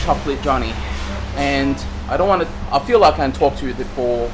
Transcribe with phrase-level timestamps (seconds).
[0.00, 0.72] Chocolate Johnny,
[1.36, 1.76] and
[2.08, 2.48] I don't want to.
[2.72, 4.28] I feel like I can talk to you for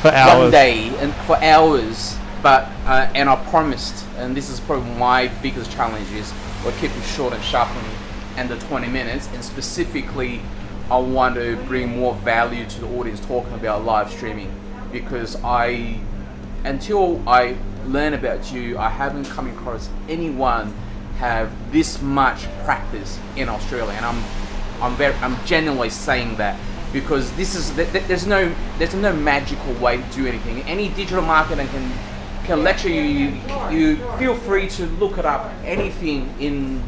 [0.00, 0.38] For hours.
[0.42, 2.16] one day and for hours.
[2.42, 6.94] But uh, and I promised, and this is probably my biggest challenge is we'll keep
[6.94, 9.28] it short and sharp and under 20 minutes.
[9.32, 10.42] And specifically,
[10.90, 14.52] I want to bring more value to the audience talking about live streaming
[14.92, 15.98] because I,
[16.64, 20.74] until I learn about you, I haven't come across anyone
[21.18, 24.22] have this much practice in Australia, and I'm
[24.80, 26.58] I'm very I'm genuinely saying that
[26.92, 30.62] because this is th- th- there's no there's no magical way to do anything.
[30.62, 31.92] Any digital marketer can
[32.44, 33.02] can lecture you.
[33.02, 35.52] You, you feel free to look it up.
[35.64, 36.82] Anything in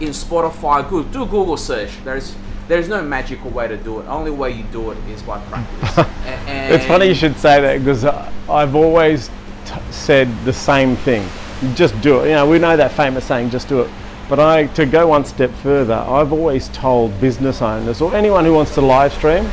[0.00, 1.90] in Spotify, good do a Google search.
[2.04, 2.34] There's
[2.68, 4.06] there's no magical way to do it.
[4.06, 6.06] Only way you do it is by practice.
[6.46, 8.04] And It's funny you should say that because
[8.48, 9.28] I've always
[9.66, 11.28] t- said the same thing.
[11.74, 12.28] Just do it.
[12.28, 13.90] You know, we know that famous saying, just do it.
[14.28, 18.54] But I, to go one step further, I've always told business owners or anyone who
[18.54, 19.50] wants to live stream,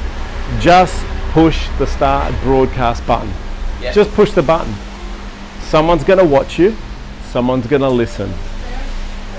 [0.59, 3.31] just push the start broadcast button.
[3.93, 4.73] Just push the button.
[5.61, 6.75] Someone's going to watch you.
[7.29, 8.33] Someone's going to listen.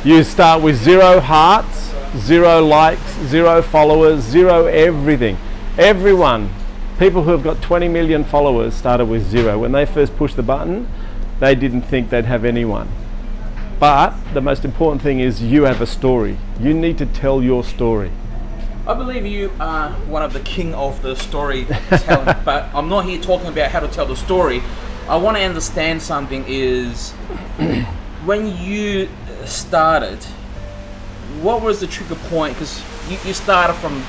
[0.05, 5.37] You start with zero hearts, zero likes, zero followers, zero everything.
[5.79, 6.51] Everyone,
[6.99, 9.59] people who have got 20 million followers started with zero.
[9.59, 10.89] When they first pushed the button,
[11.39, 12.89] they didn't think they'd have anyone.
[13.81, 16.37] But the most important thing is you have a story.
[16.61, 18.13] You need to tell your story.
[18.87, 23.21] I believe you are one of the king of the storytelling, but I'm not here
[23.21, 24.63] talking about how to tell the story.
[25.09, 27.13] I want to understand something is
[28.27, 29.09] when you
[29.47, 30.23] started,
[31.41, 32.55] what was the trigger point?
[32.55, 34.05] Because you, you started from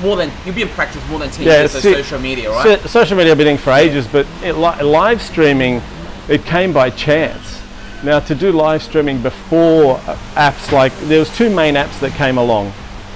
[0.00, 2.80] more than, you've been practicing more than 10 years of see- social media, right?
[2.80, 5.82] so- social media I've been doing for ages, but it, li- live streaming,
[6.28, 7.60] it came by chance.
[8.04, 12.12] Now to do live streaming before uh, apps like there was two main apps that
[12.12, 12.70] came along,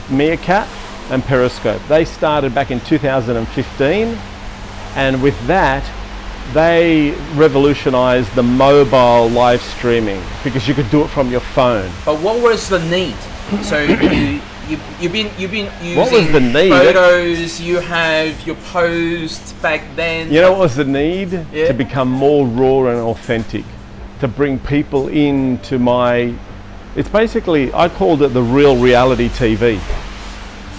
[0.09, 0.67] Meerkat
[1.11, 1.83] and Periscope.
[1.89, 4.17] They started back in 2015,
[4.97, 5.85] and with that,
[6.55, 11.91] they revolutionized the mobile live streaming because you could do it from your phone.
[12.07, 13.17] But what was the need?
[13.65, 16.71] So you, you you've been you've been using What was the need?
[16.71, 17.61] photos.
[17.61, 20.33] You have your posts back then.
[20.33, 21.33] You know what was the need?
[21.53, 21.67] Yeah.
[21.67, 23.67] To become more raw and authentic.
[24.21, 26.35] To bring people into my.
[26.97, 29.81] It's basically, I called it the real reality TV.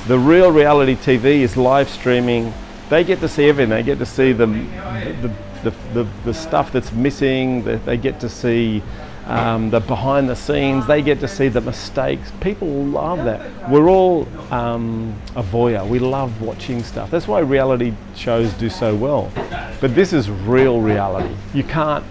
[0.08, 2.54] The real reality TV is live streaming.
[2.90, 3.70] They get to see everything.
[3.70, 5.32] They get to see the, the,
[5.64, 7.64] the, the, the stuff that's missing.
[7.64, 8.82] They, get to see
[9.28, 10.88] um, the behind the scenes.
[10.88, 12.32] They get to see the mistakes.
[12.42, 13.70] People love that.
[13.70, 15.88] We're all um, a voyeur.
[15.88, 17.12] We love watching stuff.
[17.12, 19.32] That's why reality shows do so well.
[19.80, 21.36] But this is real reality.
[21.54, 22.04] You can't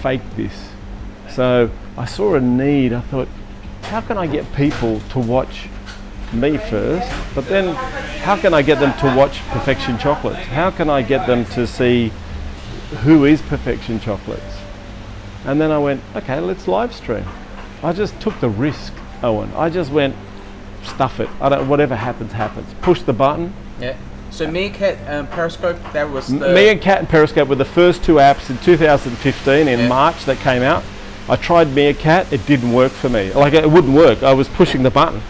[0.00, 0.70] fake this.
[1.30, 2.92] So I saw a need.
[2.92, 3.28] I thought,
[3.84, 5.68] how can I get people to watch
[6.32, 7.74] me first, but then
[8.22, 10.46] how can I get them to watch Perfection Chocolates?
[10.46, 12.10] How can I get them to see
[13.02, 14.58] who is Perfection Chocolates?
[15.44, 17.24] And then I went, okay, let's live stream.
[17.82, 19.52] I just took the risk, Owen.
[19.54, 20.14] I just went,
[20.82, 21.28] stuff it.
[21.40, 22.72] I don't, whatever happens, happens.
[22.80, 23.52] Push the button.
[23.80, 23.96] Yeah.
[24.32, 28.48] So Meerkat and Periscope, that was the Me and Periscope were the first two apps
[28.48, 29.88] in 2015 in Yeah.
[29.88, 30.82] March that came out.
[31.28, 33.30] I tried Meerkat, it didn't work for me.
[33.34, 34.22] Like it wouldn't work.
[34.22, 35.20] I was pushing the button.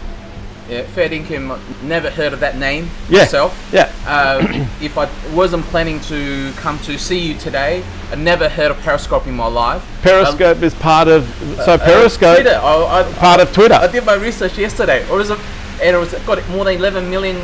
[0.69, 1.59] yeah, fair income.
[1.83, 3.19] Never heard of that name Yeah.
[3.19, 3.53] myself.
[3.73, 3.91] Yeah.
[4.07, 8.79] Uh, if I wasn't planning to come to see you today, I never heard of
[8.79, 9.83] Periscope in my life.
[10.01, 11.27] Periscope is part of
[11.65, 12.57] so Uh, Periscope Twitter.
[12.63, 13.73] I, I, part of Twitter.
[13.75, 15.05] I did my research yesterday.
[15.09, 15.39] Or was it,
[15.81, 17.37] and it was got more than 11 million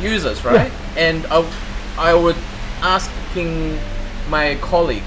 [0.00, 0.72] users, right?
[0.96, 1.50] And I,
[1.98, 2.36] I was
[2.80, 3.78] asking
[4.28, 5.02] my colleague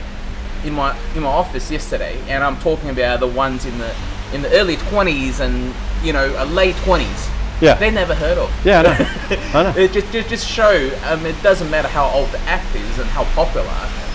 [0.63, 3.95] in my in my office yesterday, and I'm talking about the ones in the
[4.33, 7.33] in the early 20s and you know uh, late 20s.
[7.59, 7.73] Yeah.
[7.73, 8.53] They never heard of.
[8.63, 9.39] Yeah, I know.
[9.59, 9.79] I know.
[9.79, 10.91] It just, just, just show.
[11.05, 13.65] Um, it doesn't matter how old the app is and how popular.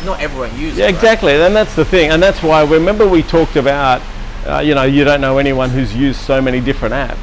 [0.05, 0.79] Not everyone uses.
[0.79, 0.95] Yeah, it, right?
[0.95, 1.33] exactly.
[1.33, 2.13] And that's the thing.
[2.13, 4.01] And that's why, remember, we talked about,
[4.47, 7.19] uh, you know, you don't know anyone who's used so many different apps.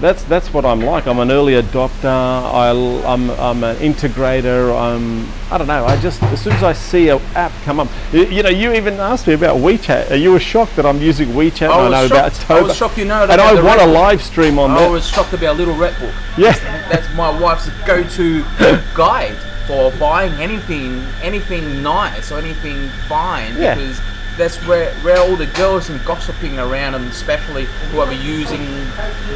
[0.00, 1.06] That's that's what I'm like.
[1.06, 2.04] I'm an early adopter.
[2.04, 4.72] I, am I'm an integrator.
[4.78, 5.84] I'm I don't know.
[5.84, 8.72] I just as soon as I see an app come up, you, you know, you
[8.74, 10.20] even asked me about WeChat.
[10.20, 11.68] You were shocked that I'm using WeChat.
[11.68, 12.50] I I know about shocked.
[12.50, 13.40] I was shocked you know that.
[13.40, 14.88] and I want a live stream on I that.
[14.88, 16.14] I was shocked about Little Red Book.
[16.38, 16.52] Yeah.
[16.88, 18.42] That's my wife's go-to
[18.94, 19.36] guide
[19.66, 23.74] for buying anything, anything nice or anything fine Yeah.
[23.74, 24.00] because
[24.38, 28.60] that's where where all the girls and gossiping around, and especially whoever using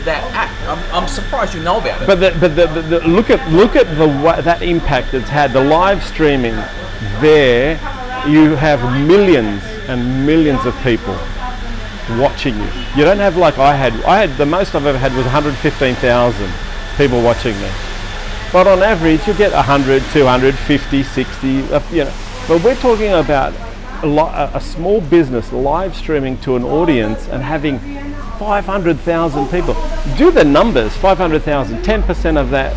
[0.05, 0.51] that app.
[0.69, 2.07] I'm, I'm surprised you know about it.
[2.07, 4.07] But the, but the, the, the, look at look at the
[4.43, 5.53] that impact it's had.
[5.53, 6.55] The live streaming
[7.21, 7.75] there,
[8.27, 11.19] you have millions and millions of people
[12.19, 12.69] watching you.
[12.97, 13.93] You don't have like I had.
[14.05, 16.51] I had the most I've ever had was 115,000
[16.97, 17.71] people watching me.
[18.53, 22.15] But on average, you get 100, 200, 50, 60, uh, you know.
[22.47, 23.55] But we're talking about
[24.03, 27.79] a, lo- a a small business live streaming to an audience and having
[28.39, 29.75] 500,000 people.
[30.17, 32.75] Do the numbers 500,000, 10% of that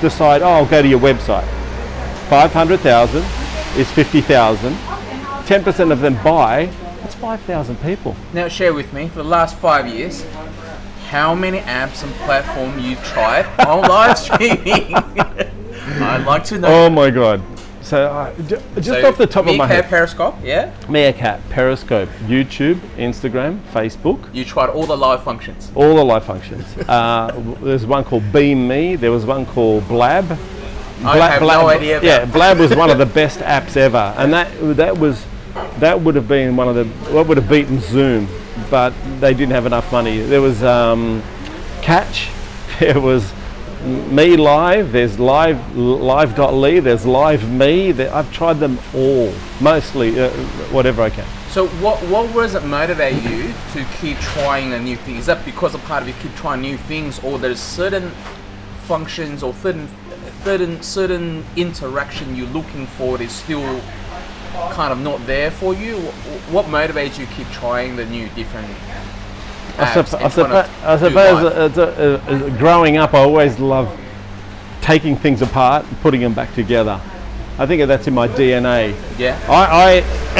[0.00, 1.46] decide, oh, I'll go to your website.
[2.28, 3.24] 500,000
[3.78, 4.72] is 50,000.
[4.72, 6.66] 10% of them buy,
[7.00, 8.16] that's 5,000 people.
[8.32, 10.24] Now share with me for the last five years
[11.08, 14.94] how many apps and platform you've tried on live streaming.
[16.02, 16.68] I'd like to know.
[16.68, 17.40] Oh my God.
[17.86, 20.72] So, uh, just So, off the top of my Meerkat head, Periscope, yeah.
[20.88, 25.70] Meerkat, Periscope, YouTube, Instagram, Facebook, You tried all the live functions.
[25.76, 26.64] all the live functions.
[26.88, 27.30] Uh,
[27.62, 28.96] there's one called Beam Me.
[28.96, 30.36] There was one called Blab.
[31.04, 34.48] I have no idea Yeah, Blab was one of the best apps ever, and that
[34.76, 35.24] that was
[35.78, 38.26] that would have been one of the what would have beaten Zoom,
[38.68, 40.18] but they didn't have enough money.
[40.22, 41.22] There was um,
[41.82, 42.30] Catch.
[42.80, 43.32] There was
[43.86, 44.90] Me Live.
[44.90, 46.80] There's Live Live.ly.
[46.80, 47.92] There's Live Me.
[47.92, 50.30] There, I've tried them all, mostly uh,
[50.72, 51.24] whatever I can.
[51.50, 55.16] So what what was it motivate you to keep trying a new thing?
[55.16, 58.10] Is that because a part of you keep trying new things, or there's certain
[58.86, 59.88] functions or certain
[60.42, 63.80] certain certain interaction you're looking for is still
[64.72, 65.96] kind of not there for you?
[66.00, 68.68] Wh- What motivates you to keep trying the new different
[69.78, 71.76] I, I, suppo- I suppose
[72.54, 73.98] a- growing up, I always loved
[74.80, 77.00] taking things apart and putting them back together.
[77.58, 78.94] I think that's in my DNA.
[79.18, 79.40] yeah.
[79.48, 79.90] I, I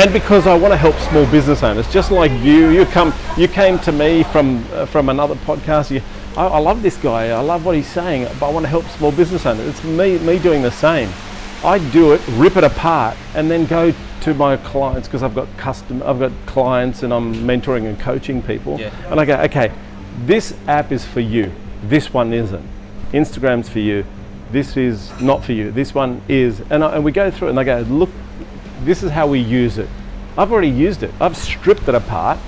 [0.00, 2.68] and because I want to help small business owners, just like you.
[2.70, 5.90] You come, you came to me from uh, from another podcast.
[5.90, 6.02] You,
[6.36, 7.30] I, I love this guy.
[7.30, 9.66] I love what he's saying, but I want to help small business owners.
[9.66, 11.08] It's me me doing the same.
[11.66, 15.48] I do it, rip it apart, and then go to my clients because I've got
[15.56, 18.78] custom, I've got clients, and I'm mentoring and coaching people.
[18.78, 18.92] Yeah.
[19.10, 19.72] And I go, okay,
[20.24, 21.50] this app is for you.
[21.82, 22.64] This one isn't.
[23.10, 24.04] Instagram's for you.
[24.52, 25.72] This is not for you.
[25.72, 26.60] This one is.
[26.70, 28.10] And, I, and we go through it and I go, look,
[28.84, 29.88] this is how we use it.
[30.38, 31.12] I've already used it.
[31.20, 32.38] I've stripped it apart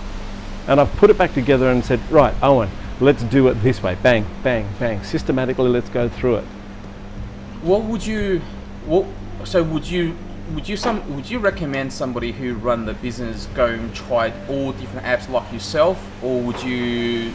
[0.68, 2.70] and I've put it back together and said, right, Owen,
[3.00, 3.96] let's do it this way.
[4.00, 5.02] Bang, bang, bang.
[5.02, 6.44] Systematically, let's go through it.
[7.62, 8.42] What would you
[8.88, 9.06] what
[9.44, 10.16] so would you
[10.54, 14.72] would you some would you recommend somebody who run the business go and try all
[14.72, 17.32] different apps like yourself or would you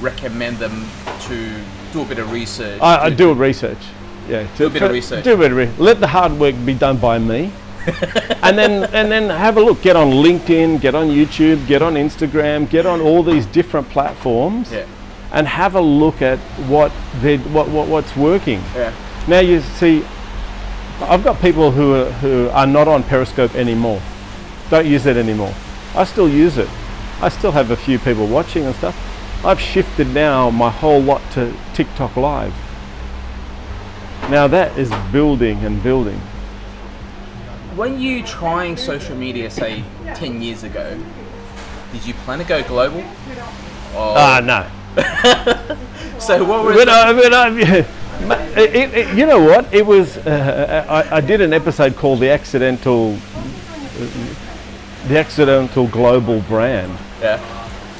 [0.00, 0.86] recommend them
[1.20, 1.60] to
[1.92, 2.80] do a bit of research?
[2.80, 3.78] I, I do a research.
[4.28, 5.22] Yeah, Do a bit of research.
[5.22, 7.52] Do a bit of re- Let the hard work be done by me,
[8.42, 9.82] and then and then have a look.
[9.82, 14.72] Get on LinkedIn, get on YouTube, get on Instagram, get on all these different platforms,
[14.72, 14.86] Yeah.
[15.30, 16.90] and have a look at what
[17.20, 18.62] they what, what what's working.
[18.74, 18.94] Yeah.
[19.28, 20.04] Now you see,
[21.00, 24.00] I've got people who are, who are not on Periscope anymore.
[24.70, 25.54] Don't use it anymore.
[25.94, 26.68] I still use it.
[27.20, 28.96] I still have a few people watching and stuff.
[29.44, 32.54] I've shifted now my whole lot to TikTok Live.
[34.30, 36.18] Now that is building and building.
[37.76, 40.98] When you trying social media say 10 years ago,
[41.92, 43.04] did you plan to go global?
[43.94, 44.66] Ah, no.
[46.18, 48.03] so what was uh, but, uh, ma-
[48.56, 49.72] it, it, you know what?
[49.72, 50.16] It was.
[50.18, 53.16] Uh, I, I did an episode called "The Accidental,
[55.08, 57.38] the Accidental Global Brand." yeah.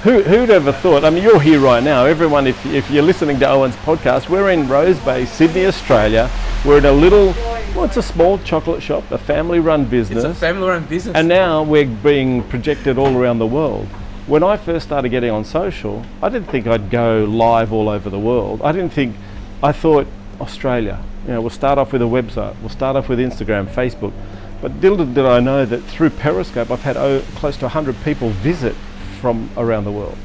[0.05, 1.03] Who, who'd ever thought?
[1.03, 2.05] I mean, you're here right now.
[2.05, 6.31] Everyone, if, if you're listening to Owen's podcast, we're in Rose Bay, Sydney, Australia.
[6.63, 7.29] We're in a little,
[7.75, 10.23] well, it's a small chocolate shop, a family-run business.
[10.23, 11.17] It's a family-run business.
[11.17, 13.87] And now we're being projected all around the world.
[14.27, 18.11] When I first started getting on social, I didn't think I'd go live all over
[18.11, 18.61] the world.
[18.61, 19.17] I didn't think,
[19.63, 20.07] I thought
[20.41, 21.03] Australia.
[21.27, 24.13] You know, we'll start off with a website, we'll start off with Instagram, Facebook.
[24.61, 28.31] But little did I know that through Periscope, I've had oh, close to 100 people
[28.31, 28.75] visit
[29.21, 30.19] from around the world.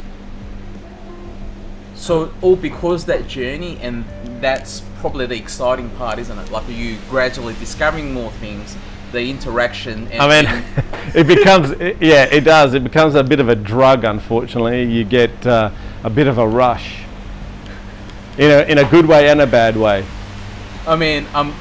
[1.95, 4.05] So all because that journey, and
[4.41, 6.51] that's probably the exciting part, isn't it?
[6.51, 8.77] Like you gradually discovering more things,
[9.11, 10.07] the interaction.
[10.07, 10.63] And I mean,
[11.15, 12.73] it becomes, it- yeah, it does.
[12.73, 14.83] It becomes a bit of a drug, unfortunately.
[14.83, 15.71] You get uh,
[16.03, 17.03] a bit of a rush.
[18.39, 20.05] In a, in a good way and a bad way.
[20.87, 21.53] I mean, I'm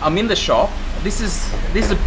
[0.00, 0.70] I'm in the shop.
[1.02, 1.92] This is this is.
[1.92, 1.98] A,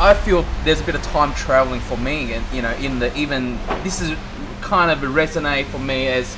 [0.00, 3.14] I feel there's a bit of time traveling for me, and you know, in the
[3.16, 4.16] even this is
[4.62, 6.36] kind of a resonate for me as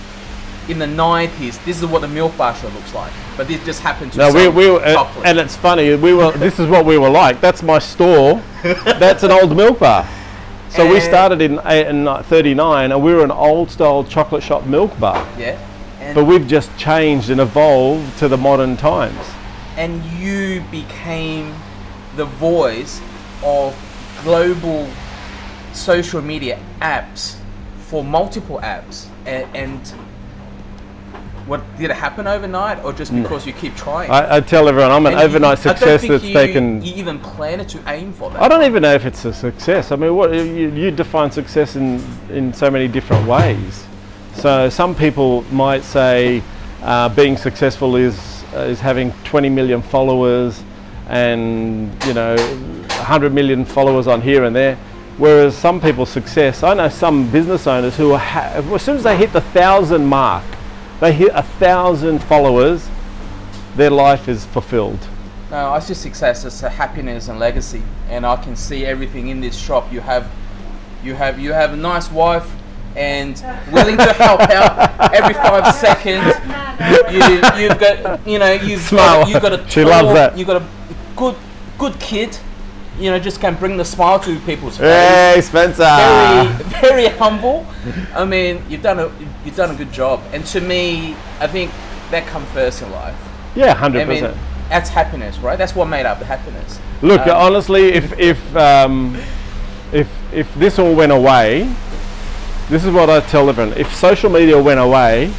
[0.69, 1.65] in the 90s.
[1.65, 4.19] This is what the milk bar show looks like, but this just happened to.
[4.19, 5.95] No, we, we were, uh, and it's funny.
[5.95, 6.33] We were.
[6.33, 7.41] This is what we were like.
[7.41, 8.43] That's my store.
[8.63, 10.09] That's an old milk bar.
[10.71, 14.43] So we started in, eight- in uh, '39, and we were an old style chocolate
[14.43, 15.25] shop milk bar.
[15.39, 15.57] yeah,
[16.01, 19.19] and But we've just changed and evolved to the modern times.
[19.77, 21.55] and you became
[22.17, 23.01] the voice
[23.43, 23.75] of
[24.25, 24.89] global
[25.73, 27.37] social media apps
[27.89, 29.81] for multiple apps and, and
[31.47, 34.09] what did it happen overnight, or just because you keep trying?
[34.11, 36.85] I, I tell everyone I'm an And you- overnight don't success that's you, taken.
[36.85, 38.41] You even plan it to aim for that.
[38.41, 39.91] I don't even know if it's a success.
[39.91, 43.85] I mean, what you, you define success in in so many different ways.
[44.35, 46.43] So some people might say
[46.83, 48.17] uh, being successful is
[48.55, 50.63] is having 20 million followers
[51.09, 54.77] and you know 100 million followers on here and there.
[55.19, 59.33] Whereas some people's success, I know some business owners who as soon as they hit
[59.33, 60.45] the thousand mark,
[61.01, 62.89] they hit a thousand followers,
[63.77, 65.07] their life is fulfilled.
[65.51, 69.41] No, I see success as a happiness and legacy, and I can see everything in
[69.41, 69.93] this shop.
[69.93, 70.31] You have,
[71.03, 72.51] you have, you have a nice wife,
[72.97, 73.43] and
[73.73, 76.35] willing to help out every five seconds.
[77.13, 79.21] You, you've got, you know, you've Smile.
[79.23, 80.37] got, you've got a She loves that.
[80.37, 80.67] You've got a
[81.17, 81.37] good,
[81.79, 82.37] good kid.
[82.99, 84.87] You know, just can bring the smile to people's face.
[84.87, 85.85] Hey, Spencer!
[85.85, 86.49] very,
[86.81, 87.67] very humble.
[88.15, 89.11] I mean, you've done a,
[89.45, 91.71] you've done a good job, and to me, I think
[92.11, 93.17] that comes first in life.
[93.55, 94.37] Yeah, hundred I mean, percent.
[94.69, 95.57] that's happiness, right?
[95.57, 96.79] That's what made up the happiness.
[97.01, 99.17] Look, Um, honestly, if if um,
[99.93, 101.73] if if this all went away,
[102.71, 105.33] this is what I tell everyone: if social media went away,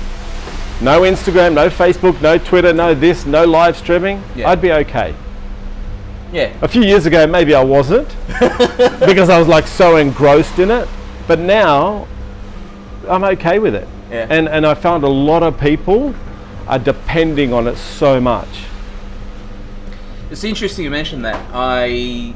[0.82, 4.50] no Instagram, no Facebook, no Twitter, no this, no live streaming, Yeah.
[4.50, 5.16] I'd be okay.
[6.34, 8.08] Yeah, A few years ago, maybe I wasn't
[9.06, 10.88] because I was like so engrossed in it,
[11.28, 12.08] but now
[13.10, 13.88] I'm okay with it.
[14.10, 14.28] Yeah.
[14.30, 16.16] And and I found a lot of people
[16.68, 18.48] are depending on it so much.
[20.30, 21.40] it's interesting you mentioned that.
[21.54, 22.34] I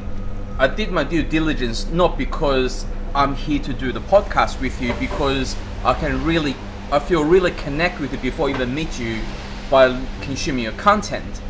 [0.60, 4.94] I did my due diligence not because I'm here to do the podcast with you,
[5.00, 6.56] because I can really
[6.92, 9.22] I feel really connect with you before I even meet you
[9.72, 11.42] by consuming your content.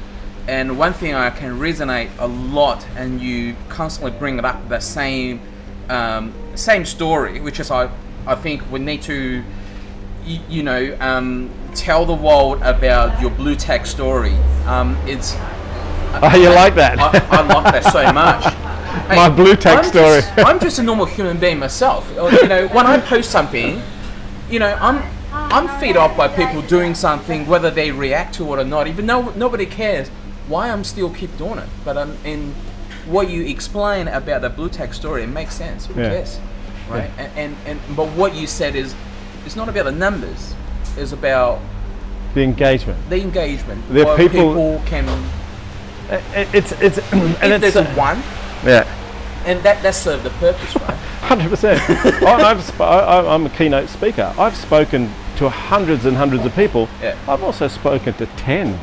[0.47, 4.79] And one thing I can resonate a lot, and you constantly bring it up, the
[4.79, 5.41] same
[5.89, 7.89] um, same story, which is I
[8.27, 9.43] I think we need to
[10.23, 14.35] you, you know um, tell the world about your blue tack story.
[14.67, 15.35] Um, it's
[16.21, 16.97] Oh, you like that?
[16.97, 18.45] I, I love that so much.
[19.07, 20.21] Hey, My blue tack I'm story.
[20.21, 22.09] Just, I'm just a normal human being myself.
[22.15, 23.81] You know, when I post something,
[24.49, 28.59] you know, I'm I'm fed off by people doing something, whether they react to it
[28.59, 28.87] or not.
[28.87, 30.09] Even though nobody cares,
[30.47, 31.69] why I'm still keep doing it.
[31.83, 32.53] But um, in
[33.05, 35.85] what you explain about the blue tack story, it makes sense.
[35.85, 36.09] Who Yeah.
[36.09, 36.39] cares,
[36.89, 37.11] right?
[37.19, 38.95] And, and and but what you said is,
[39.45, 40.55] it's not about the numbers.
[40.97, 41.59] It's about
[42.33, 42.97] the engagement.
[43.09, 43.87] the engagement.
[43.89, 45.05] The people- people can.
[46.53, 48.21] It's it's and if it's there's a one,
[48.63, 48.83] yeah.
[49.45, 50.95] And that that served the purpose, right?
[51.25, 51.81] Hundred percent.
[52.23, 54.33] I've sp- I, I- I'm a keynote speaker.
[54.37, 56.87] I've spoken to hundreds and hundreds of people.
[57.01, 57.17] Yeah.
[57.27, 58.79] I've also spoken to ten.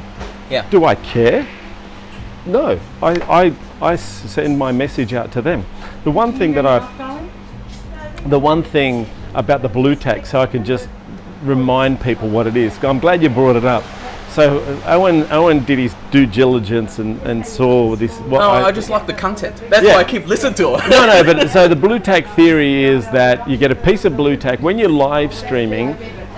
[0.51, 0.69] Yeah.
[0.71, 1.47] Do I care?
[2.47, 2.79] No.
[3.03, 5.65] I I send my message out to them.
[6.05, 6.79] The one thing that I,
[8.27, 10.89] the one thing about the blue tack, so I can just
[11.43, 12.83] remind people what it is.
[12.85, 13.83] I'm glad you brought it up.
[14.33, 18.17] So uh, Owen, Owen did his due diligence and, and saw this.
[18.21, 19.55] What No, I, just like the content.
[19.69, 19.95] That's Yeah.
[19.95, 20.89] why I keep listening to it.
[20.89, 24.17] no, no, but so the blue tack theory is that you get a piece of
[24.17, 25.97] blue tack when you're live streaming.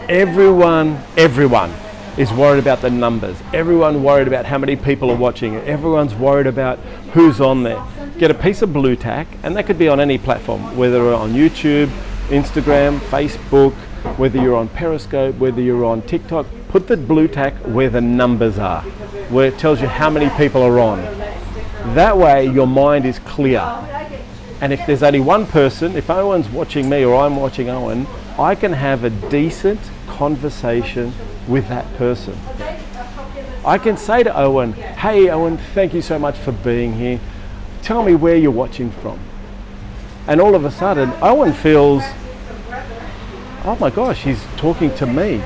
[0.08, 1.72] Everyone, everyone
[2.18, 3.36] is worried about the numbers.
[3.52, 5.56] Everyone worried about how many people are watching.
[5.58, 6.78] Everyone's worried about
[7.12, 7.82] who's on there.
[8.18, 11.32] Get a piece of blue tack, and that could be on any platform, whether on
[11.32, 11.86] YouTube,
[12.28, 13.72] Instagram, Facebook,
[14.18, 16.46] whether you're on Periscope, whether you're on TikTok.
[16.74, 18.82] Put the blue tack where the numbers are,
[19.30, 20.98] where it tells you how many people are on.
[21.94, 23.60] That way, your mind is clear.
[24.60, 28.08] And if there's only one person, if Owen's watching me or I'm watching Owen,
[28.40, 29.78] I can have a decent
[30.08, 31.12] conversation
[31.46, 32.36] with that person.
[33.64, 37.20] I can say to Owen, hey Owen, thank you so much for being here.
[37.82, 39.20] Tell me where you're watching from.
[40.26, 42.02] And all of a sudden, Owen feels,
[43.64, 45.40] oh my gosh, he's talking to me.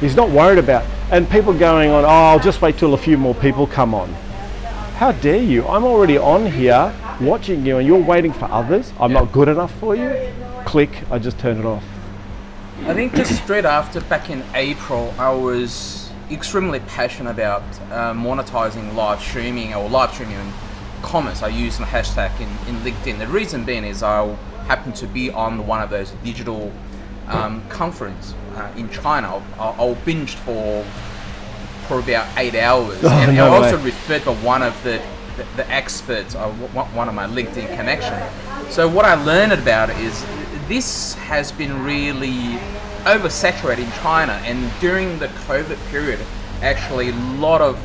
[0.00, 3.16] He's not worried about, and people going on, oh, I'll just wait till a few
[3.16, 4.12] more people come on.
[4.96, 5.66] How dare you?
[5.66, 8.92] I'm already on here watching you and you're waiting for others.
[9.00, 10.14] I'm not good enough for you.
[10.66, 11.84] Click, I just turn it off.
[12.82, 18.94] I think just straight after, back in April, I was extremely passionate about uh, monetizing
[18.94, 20.52] live streaming or live streaming in
[21.00, 21.42] commerce.
[21.42, 23.18] I used the hashtag in, in LinkedIn.
[23.18, 24.26] The reason being is I
[24.66, 26.70] happened to be on one of those digital
[27.28, 29.42] um, conference uh, in China.
[29.58, 30.84] I, I binged for
[31.88, 33.84] for about eight hours, Oh, and no I also way.
[33.84, 35.00] referred by one of the
[35.36, 38.18] the, the experts, uh, one one of my LinkedIn connection.
[38.70, 40.24] So what I learned about it is
[40.68, 42.58] this has been really
[43.04, 46.18] oversaturated in China, and during the COVID period,
[46.62, 47.78] actually a lot of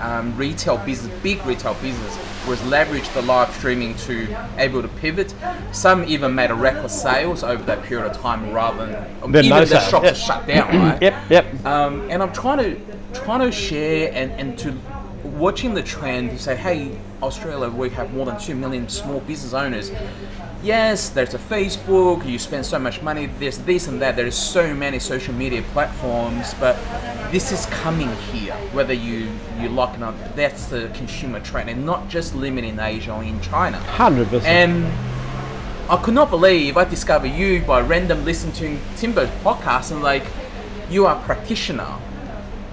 [0.00, 5.34] um, retail business, big retail business, was leveraged the live streaming to able to pivot.
[5.72, 9.64] Some even made a record sales over that period of time, rather than even no
[9.64, 10.16] the shops yep.
[10.16, 10.68] shut down.
[10.68, 11.00] Right?
[11.10, 11.64] Yep, yep.
[11.64, 12.80] Um, and I'm trying to
[13.12, 14.76] trying to share and, and to
[15.24, 19.52] watching the trend to say, hey, Australia, we have more than two million small business
[19.52, 19.90] owners.
[20.62, 22.26] Yes, there's a Facebook.
[22.28, 23.26] You spend so much money.
[23.38, 24.16] There's this and that.
[24.16, 26.76] There's so many social media platforms, but
[27.30, 28.54] this is coming here.
[28.72, 32.68] Whether you you like it or not, that's the consumer trend, and not just limited
[32.68, 33.78] in Asia or in China.
[33.78, 34.46] Hundred percent.
[34.46, 40.02] And I could not believe I discovered you by random listening to Timbo's podcast and
[40.02, 40.24] like
[40.90, 41.96] you are a practitioner,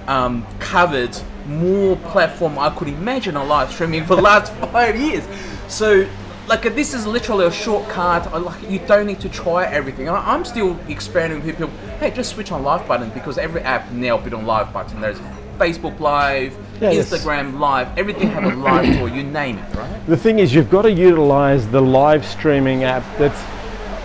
[0.08, 5.28] um, covered more platform I could imagine on live streaming for the last five years.
[5.68, 6.08] So
[6.48, 8.32] like this is literally a shortcut.
[8.42, 10.10] Like you don't need to try everything.
[10.10, 11.74] I- I'm still experimenting with people.
[12.00, 15.02] Hey, just switch on live button because every app now built on live button.
[15.02, 15.20] There's
[15.58, 17.10] Facebook Live, Yeah, yes.
[17.12, 19.10] Instagram Live, everything have a live tool.
[19.10, 20.06] You name it, right?
[20.08, 23.04] The thing is, you've got to utilize the live streaming app.
[23.18, 23.42] That's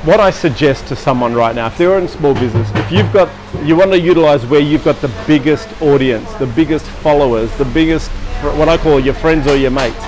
[0.05, 1.69] what I suggest to someone right now.
[1.69, 3.31] If they're in small business, if you've got,
[3.65, 8.11] you want to utilize where you've got the biggest audience, the biggest followers, the biggest,
[8.57, 10.05] what I call your friends or your mates.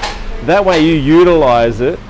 [0.47, 2.01] That way you utilize it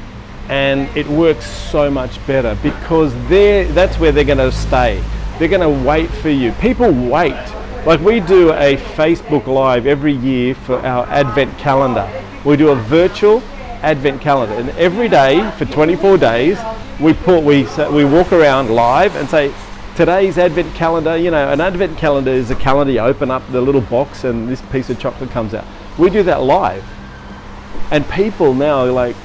[0.49, 5.05] and it works so much better because that's where they're going to stay.
[5.39, 6.53] They're going to wait for you.
[6.53, 7.37] People wait.
[7.85, 12.11] Like we do a Facebook Live every year for our Advent calendar.
[12.47, 13.43] We do a virtual
[13.83, 16.59] Advent calendar, and every day for 24 days,
[17.01, 19.53] we put we we walk around live and say,
[19.97, 21.17] today's Advent calendar.
[21.17, 22.93] You know, an Advent calendar is a calendar.
[22.93, 25.65] You open up the little box, and this piece of chocolate comes out.
[25.99, 26.85] We do that live,
[27.91, 29.17] and people now are like,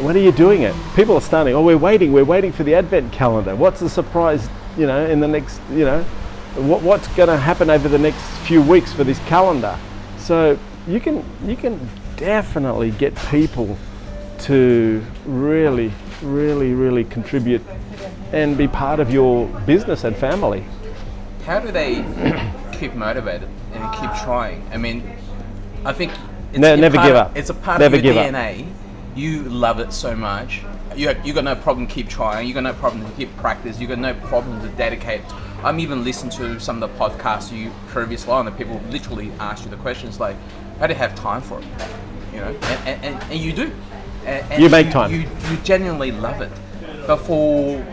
[0.00, 0.74] when are you doing it?
[0.96, 1.54] People are starting.
[1.54, 2.12] Oh, we're waiting.
[2.12, 3.54] We're waiting for the Advent calendar.
[3.54, 4.48] What's the surprise?
[4.76, 6.02] You know, in the next, you know,
[6.56, 9.78] what, what's going to happen over the next few weeks for this calendar?
[10.18, 10.58] So
[10.88, 13.76] you can you can definitely get people
[14.40, 15.92] to really,
[16.24, 17.62] really, really contribute
[18.32, 20.64] and be part of your business and family.
[21.44, 21.96] how do they
[22.72, 24.66] keep motivated and keep trying?
[24.72, 25.16] I mean,
[25.84, 26.12] I think
[26.50, 27.36] it's Ne- never give of- up.
[27.36, 28.32] It's a part Never of your give up.
[28.34, 28.66] DNA.
[29.14, 30.62] You love it so much.
[30.96, 32.48] You you got no problem keep trying.
[32.48, 33.78] You got no problem to keep practice.
[33.80, 35.20] You got no problem to dedicate.
[35.62, 39.64] I'm even listening to some of the podcasts you previously on, and people literally ask
[39.64, 40.36] you the questions like,
[40.78, 41.66] "How do you have time for it?"
[42.32, 43.70] You know, and, and, and, and you do.
[44.26, 45.12] And, You make time.
[45.12, 46.50] You, you genuinely love it.
[47.06, 47.84] But for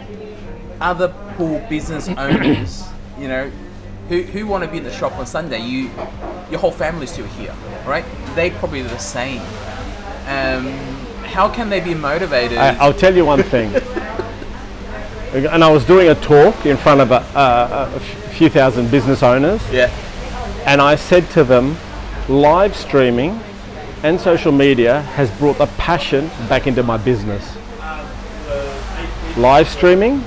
[0.79, 2.83] other poor business owners,
[3.17, 3.51] you know,
[4.09, 5.89] who, who want to be in the shop on Sunday, you,
[6.49, 8.05] your whole family's still here, right?
[8.35, 9.41] They probably the same.
[10.27, 10.67] Um,
[11.23, 12.57] how can they be motivated?
[12.57, 13.73] I, I'll tell you one thing.
[15.33, 17.99] and I was doing a talk in front of a, a, a
[18.33, 19.89] few thousand business owners, yeah,
[20.65, 21.77] and I said to them,
[22.27, 23.39] live streaming
[24.03, 27.55] and social media has brought the passion back into my business.
[29.37, 30.23] Live streaming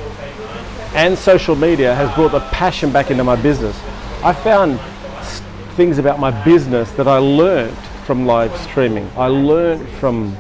[0.95, 3.77] and social media has brought the passion back into my business.
[4.23, 4.79] I found
[5.77, 9.11] things about my business that I learned from live streaming.
[9.17, 10.37] I learned from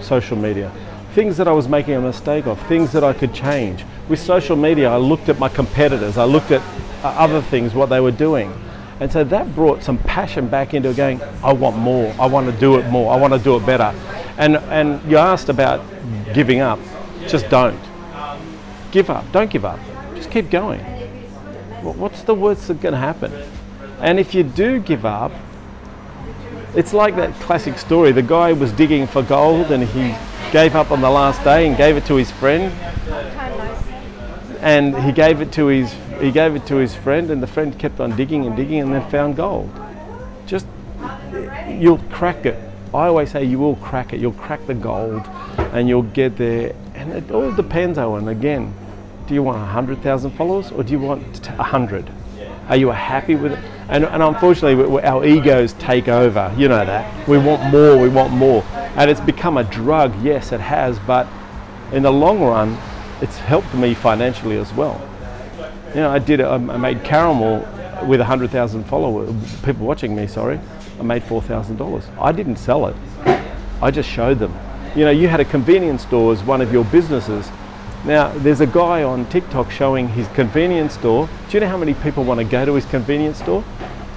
[0.00, 0.72] social media.
[1.14, 3.84] Things that I was making a mistake of, things that I could change.
[4.08, 6.60] With social media, I looked at my competitors, I looked at
[7.04, 8.52] uh, other things, what they were doing.
[9.00, 12.58] And so that brought some passion back into going, I want more, I want to
[12.58, 13.94] do it more, I want to do it better.
[14.38, 15.84] And, and you asked about
[16.32, 16.78] giving up,
[17.26, 17.80] just don't.
[18.92, 19.80] Give up, don't give up,
[20.14, 20.80] just keep going.
[21.82, 23.32] What's the worst that's going to happen?
[24.00, 25.32] And if you do give up,
[26.74, 28.12] it's like that classic story.
[28.12, 30.14] The guy was digging for gold and he
[30.50, 32.72] gave up on the last day and gave it to his friend.
[34.60, 37.78] And he gave it to his he gave it to his friend and the friend
[37.78, 39.70] kept on digging and digging and then found gold.
[40.46, 40.66] Just
[41.68, 42.56] you'll crack it.
[42.92, 44.20] I always say you will crack it.
[44.20, 45.22] You'll crack the gold
[45.72, 46.74] and you'll get there.
[46.94, 48.28] And it all depends, Owen.
[48.28, 48.72] Again,
[49.26, 52.10] do you want 100,000 followers or do you want t- 100?
[52.68, 53.58] Are you happy with it?
[53.88, 56.54] And, and unfortunately, our egos take over.
[56.56, 57.28] You know that.
[57.28, 58.62] We want more, we want more.
[58.96, 60.14] And it's become a drug.
[60.22, 60.98] Yes, it has.
[61.00, 61.26] But
[61.92, 62.78] in the long run,
[63.20, 65.00] it's helped me financially as well.
[65.94, 66.40] You know, I did.
[66.40, 67.60] I made caramel
[68.06, 69.30] with 100,000 followers,
[69.62, 70.26] people watching me.
[70.26, 70.58] Sorry,
[70.98, 72.18] I made $4,000.
[72.18, 72.96] I didn't sell it.
[73.80, 74.52] I just showed them.
[74.96, 77.48] You know, you had a convenience store as one of your businesses.
[78.04, 81.28] Now, there's a guy on TikTok showing his convenience store.
[81.48, 83.62] Do you know how many people want to go to his convenience store?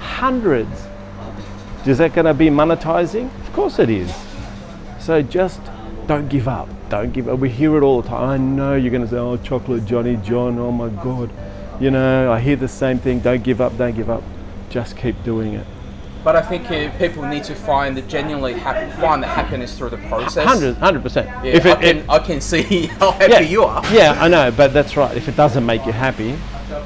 [0.00, 0.86] Hundreds.
[1.86, 3.34] Is that going to be monetizing?
[3.40, 4.14] Of course it is.
[4.98, 5.60] So just
[6.06, 6.68] don't give up.
[6.90, 7.38] Don't give up.
[7.38, 8.28] We hear it all the time.
[8.28, 11.30] I know you're going to say, oh, chocolate Johnny John, oh my God.
[11.80, 13.20] You know, I hear the same thing.
[13.20, 14.24] Don't give up, don't give up.
[14.68, 15.66] Just keep doing it.
[16.24, 19.90] But I think uh, people need to find the genuinely happy, find the happiness through
[19.90, 20.44] the process.
[20.44, 21.28] 100 percent.
[21.44, 23.82] Yeah, I, can, I can see how happy yeah, you are.
[23.92, 25.16] Yeah, I know, but that's right.
[25.16, 26.36] If it doesn't make you happy,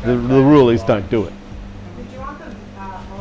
[0.04, 1.32] the, the rule is don't do it.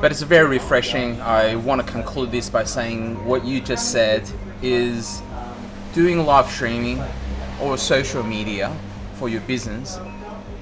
[0.01, 1.21] But it's very refreshing.
[1.21, 4.29] I want to conclude this by saying what you just said
[4.61, 5.21] is
[5.93, 7.01] doing live streaming
[7.61, 8.75] or social media
[9.15, 9.99] for your business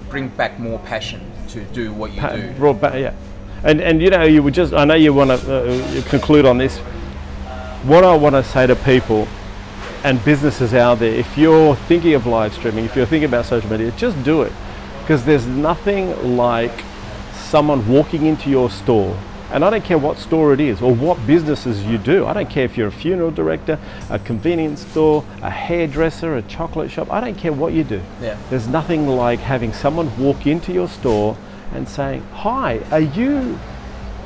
[0.09, 2.51] bring back more passion to do what you Pa- do.
[2.53, 3.13] brought back, yeah.
[3.63, 4.73] And and you know, you would just.
[4.73, 6.77] I know you want to uh, conclude on this.
[7.83, 9.27] What I want to say to people
[10.03, 13.69] and businesses out there, if you're thinking of live streaming, if you're thinking about social
[13.69, 14.53] media, just do it,
[15.01, 16.71] because there's nothing like
[17.33, 19.17] someone walking into your store.
[19.51, 22.25] And I don't care what store it is or what businesses you do.
[22.27, 26.91] I don't care if you're a funeral director, a convenience store, a hairdresser, a chocolate
[26.91, 27.11] shop.
[27.11, 28.01] I don't care what you do.
[28.21, 28.37] Yeah.
[28.49, 31.35] There's nothing like having someone walk into your store
[31.73, 33.59] and saying, Hi, are you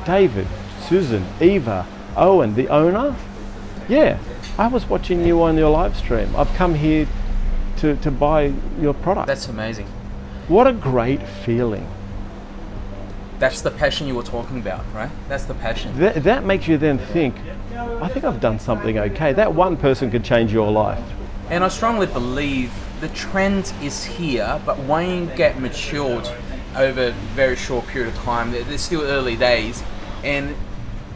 [0.04, 0.46] David,
[0.86, 3.16] Susan, Eva, Owen, the owner?
[3.88, 4.18] Yeah,
[4.58, 6.34] I was watching you on your live stream.
[6.36, 7.06] I've come here
[7.78, 9.26] to, to buy your product.
[9.26, 9.86] That's amazing.
[10.48, 11.86] what a great feeling.
[13.38, 15.10] That's the passion you were talking about, right?
[15.28, 15.98] That's the passion.
[15.98, 17.34] That, that makes you then think,
[17.74, 19.32] I think I've done something okay.
[19.32, 21.02] That one person could change your life.
[21.50, 26.28] And I strongly believe the trend is here, but when you get matured
[26.76, 29.82] over a very short period of time, they're, still early days,
[30.22, 30.54] and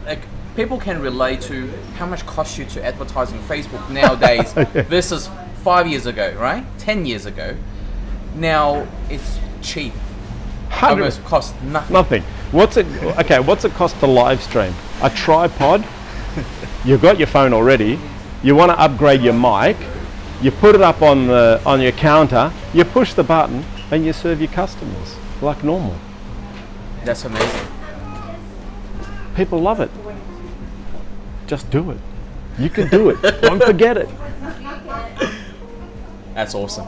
[0.05, 0.21] like
[0.55, 5.29] people can relate to how much costs you to advertise on Facebook nowadays oh, versus
[5.63, 6.65] five years ago, right?
[6.77, 7.55] Ten years ago.
[8.35, 9.93] Now it's cheap.
[10.79, 11.93] Hundred- Almost cost nothing.
[11.93, 12.23] Nothing.
[12.51, 12.85] What's it?
[13.19, 14.73] Okay, what's it cost to live stream?
[15.03, 15.85] A tripod.
[16.85, 17.99] You've got your phone already.
[18.43, 19.75] You want to upgrade your mic.
[20.41, 22.51] You put it up on the on your counter.
[22.73, 25.95] You push the button and you serve your customers like normal.
[27.03, 27.67] That's amazing.
[29.35, 29.91] People love it.
[31.47, 31.97] Just do it.
[32.57, 33.21] You can do it.
[33.41, 34.09] Don't forget it.
[36.35, 36.87] That's awesome.